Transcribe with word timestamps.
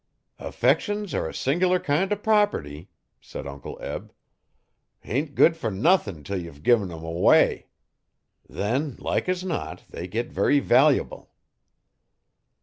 'Affections 0.39 1.13
are 1.13 1.29
a 1.29 1.31
sing'lar 1.31 1.79
kind 1.79 2.11
o' 2.11 2.15
prop'ty,' 2.15 2.87
said 3.19 3.45
Uncle 3.45 3.77
Eb. 3.83 4.11
'Hain't 5.01 5.35
good 5.35 5.55
fer 5.55 5.69
nuthin 5.69 6.23
till 6.23 6.41
ye've 6.41 6.63
gin 6.63 6.81
em 6.89 7.03
away. 7.03 7.67
Then, 8.49 8.95
like 8.97 9.29
as 9.29 9.43
not, 9.43 9.85
they 9.91 10.07
git 10.07 10.31
very 10.31 10.59
valyble. 10.59 11.27